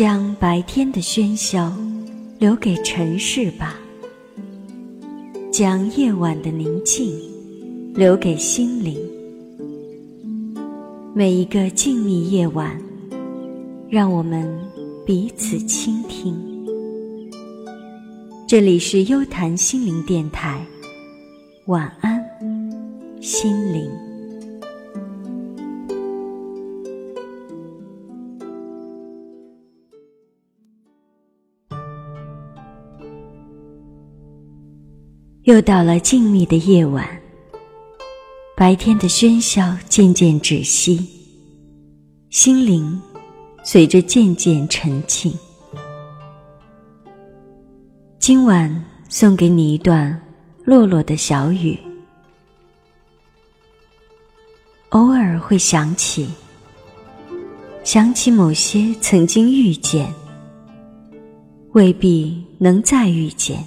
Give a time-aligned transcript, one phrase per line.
[0.00, 1.76] 将白天的喧嚣
[2.38, 3.78] 留给尘世吧，
[5.52, 7.20] 将夜晚的宁静
[7.92, 8.98] 留给心灵。
[11.12, 12.80] 每一个静谧夜晚，
[13.90, 14.48] 让我们
[15.04, 16.34] 彼此倾听。
[18.48, 20.64] 这里是优谈心灵电台，
[21.66, 22.24] 晚安，
[23.20, 24.09] 心灵。
[35.44, 37.08] 又到了静谧的夜晚，
[38.54, 41.08] 白天的喧嚣渐渐止息，
[42.28, 43.00] 心灵
[43.64, 45.32] 随着渐渐沉静。
[48.18, 50.20] 今晚送给你一段
[50.62, 51.78] 落落的小雨，
[54.90, 56.28] 偶尔会想起，
[57.82, 60.12] 想起某些曾经遇见，
[61.72, 63.64] 未必能再遇见。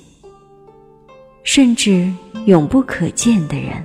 [1.43, 2.09] 甚至
[2.45, 3.83] 永不可见的人，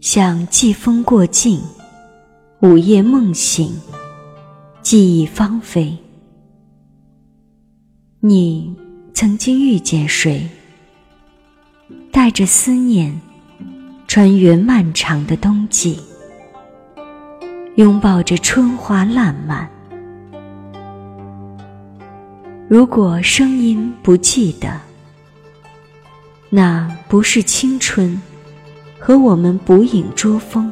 [0.00, 1.62] 像季风过境，
[2.60, 3.72] 午夜梦醒，
[4.82, 5.96] 记忆芳菲。
[8.18, 8.74] 你
[9.14, 10.46] 曾经遇见谁？
[12.10, 13.18] 带着思念，
[14.08, 16.00] 穿越漫长的冬季，
[17.76, 19.70] 拥抱着春花烂漫。
[22.68, 24.91] 如果声音不记得。
[26.54, 28.20] 那不是青春，
[28.98, 30.70] 和我们捕影捉风，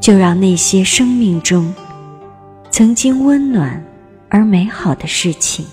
[0.00, 1.74] 就让那些生命中
[2.70, 3.84] 曾经温暖
[4.28, 5.66] 而美好的事情，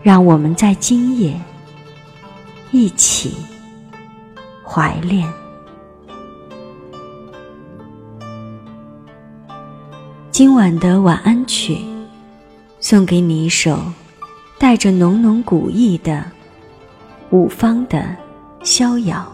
[0.00, 1.34] 让我们在今夜
[2.70, 3.34] 一起
[4.64, 5.28] 怀恋。
[10.30, 11.78] 今晚的晚安曲，
[12.78, 13.76] 送给你一首。
[14.62, 16.24] 带着浓浓古意的
[17.30, 18.16] 五方的
[18.62, 19.26] 逍遥，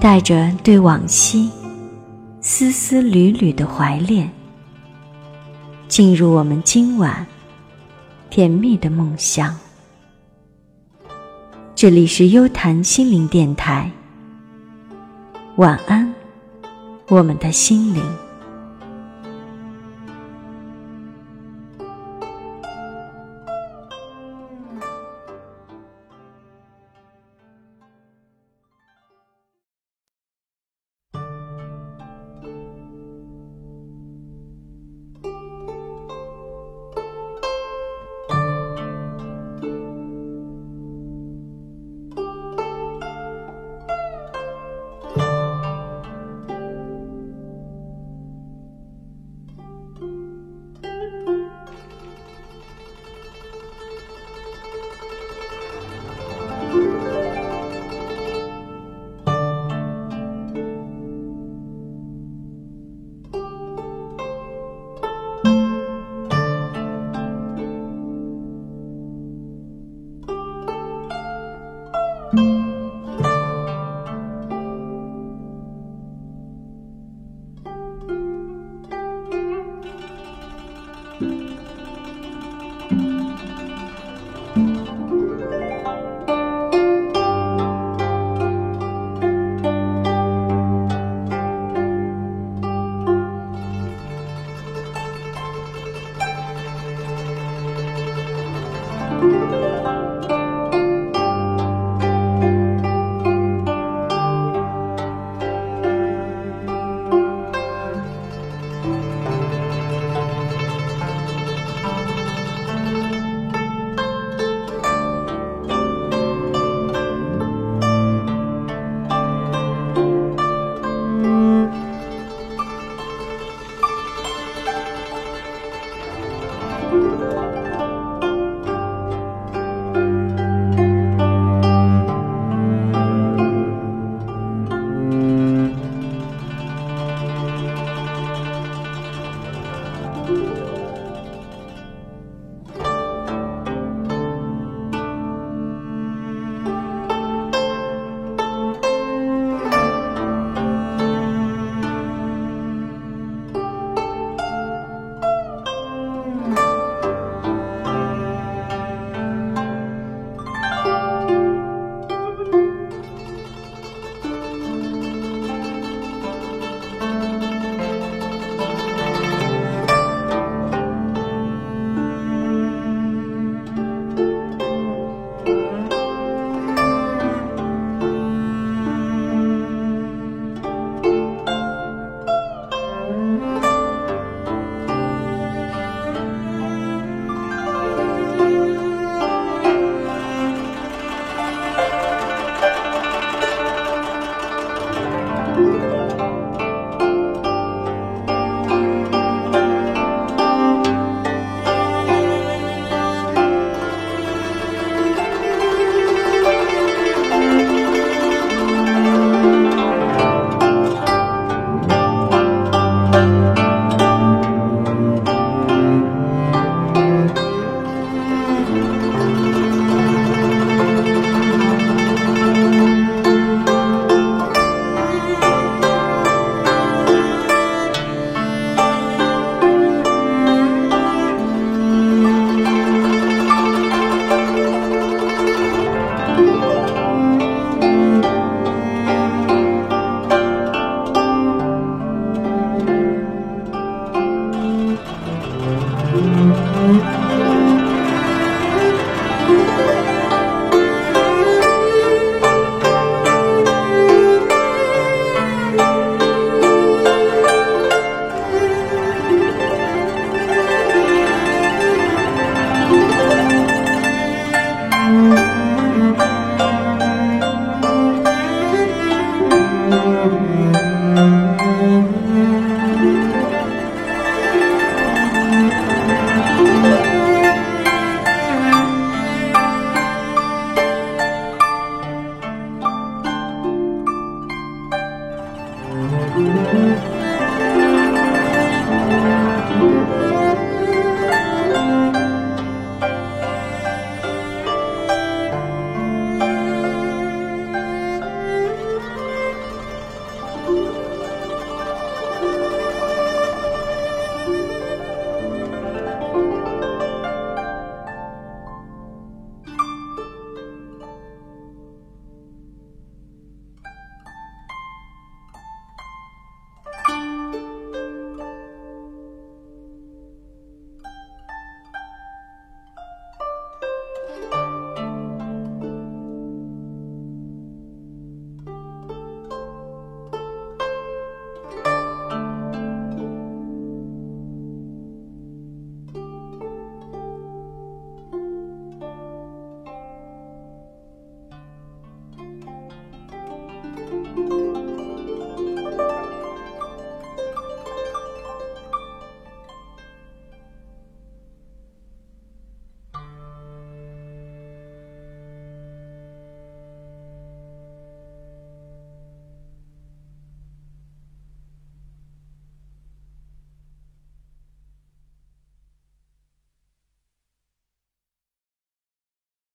[0.00, 1.50] 带着对往昔
[2.40, 4.30] 丝丝缕缕的怀恋，
[5.88, 7.26] 进入我们今晚
[8.30, 9.54] 甜蜜的梦乡。
[11.74, 13.90] 这里是优谈心灵电台，
[15.56, 16.10] 晚安，
[17.08, 18.02] 我们的心灵。